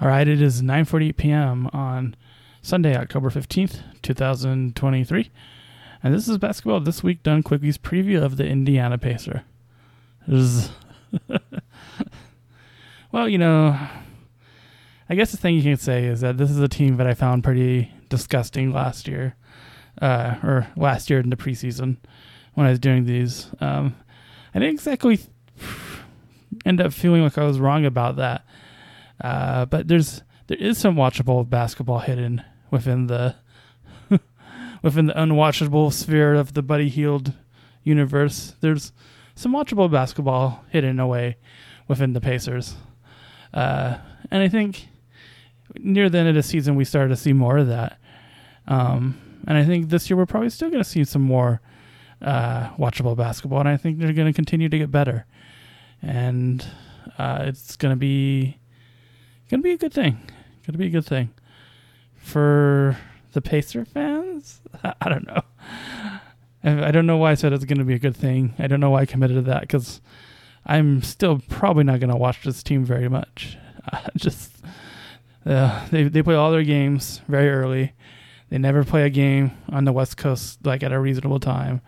[0.00, 1.70] All right, it is 9:48 p.m.
[1.72, 2.16] on
[2.62, 5.30] Sunday, October 15th, 2023.
[6.02, 9.44] And this is basketball this week done quickly's preview of the Indiana Pacer.
[13.16, 13.78] Well, you know,
[15.08, 17.14] I guess the thing you can say is that this is a team that I
[17.14, 19.36] found pretty disgusting last year,
[20.02, 21.96] uh, or last year in the preseason
[22.52, 23.48] when I was doing these.
[23.58, 23.96] Um,
[24.54, 25.20] I didn't exactly
[26.66, 28.44] end up feeling like I was wrong about that.
[29.20, 33.36] Uh, but there's there is some watchable basketball hidden within the
[34.82, 37.32] within the unwatchable sphere of the Buddy Hield
[37.82, 38.54] universe.
[38.60, 38.92] There's
[39.34, 41.36] some watchable basketball hidden away
[41.88, 42.76] within the Pacers,
[43.54, 43.98] uh,
[44.30, 44.88] and I think
[45.78, 47.98] near the end of the season we started to see more of that.
[48.68, 51.60] Um, and I think this year we're probably still going to see some more
[52.22, 55.26] uh, watchable basketball, and I think they're going to continue to get better,
[56.02, 56.64] and
[57.18, 58.58] uh, it's going to be
[59.50, 60.18] gonna be a good thing.
[60.66, 61.30] Gonna be a good thing
[62.16, 62.96] for
[63.32, 64.60] the Pacer fans.
[65.00, 65.42] I don't know.
[66.64, 68.54] I don't know why I said it's gonna be a good thing.
[68.58, 70.00] I don't know why I committed to that because
[70.64, 73.56] I'm still probably not gonna watch this team very much.
[74.16, 74.50] just
[75.44, 77.92] uh, they they play all their games very early.
[78.48, 81.80] They never play a game on the West Coast like at a reasonable time.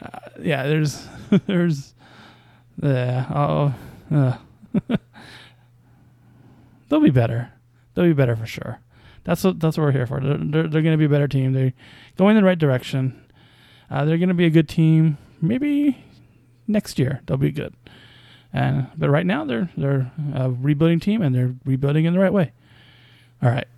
[0.00, 1.06] Uh, yeah, there's
[1.46, 1.94] there's
[2.82, 3.26] yeah.
[3.32, 3.74] Oh,
[4.10, 4.96] uh,
[6.88, 7.52] they'll be better.
[7.94, 8.80] They'll be better for sure.
[9.24, 10.20] That's what that's what we're here for.
[10.20, 11.52] They're they're, they're going to be a better team.
[11.52, 11.72] They're
[12.16, 13.24] going in the right direction.
[13.90, 15.18] Uh, they're going to be a good team.
[15.40, 16.04] Maybe
[16.66, 17.74] next year they'll be good.
[18.52, 22.32] And but right now they're they're a rebuilding team and they're rebuilding in the right
[22.32, 22.52] way.
[23.42, 23.68] All right.